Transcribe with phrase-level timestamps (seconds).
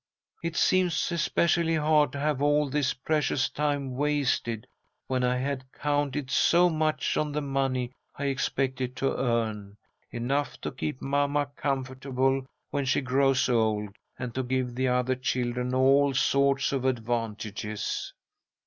[0.41, 4.65] It seems especially hard to have all this precious time wasted,
[5.05, 9.77] when I had counted so much on the money I expected to earn,
[10.09, 15.75] enough to keep mamma comfortable when she grows old, and to give the other children
[15.75, 18.11] all sorts of advantages."